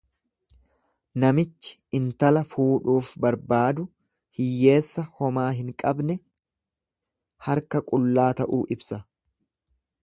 Namichi 1.23 1.75
intala 1.97 2.43
fuudhuuf 2.53 3.11
barbaadu 3.25 3.85
hiyyeessa 4.39 5.07
homaa 5.21 5.47
hin 5.61 5.71
qabne, 5.85 6.17
harka 7.51 7.85
qullaa 7.93 8.29
ta'uu 8.43 8.63
ibsa. 8.79 9.03